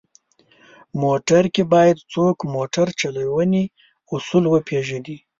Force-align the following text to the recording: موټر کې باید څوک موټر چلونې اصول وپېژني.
موټر 1.03 1.43
کې 1.53 1.63
باید 1.73 1.97
څوک 2.13 2.37
موټر 2.55 2.87
چلونې 2.99 3.63
اصول 4.13 4.43
وپېژني. 4.49 5.17